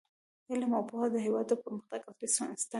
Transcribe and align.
علم 0.49 0.71
او 0.77 0.83
پوهه 0.89 1.07
د 1.11 1.15
هیواد 1.25 1.45
د 1.49 1.53
پرمختګ 1.63 2.01
اصلي 2.07 2.27
ستنې 2.33 2.55
دي. 2.59 2.65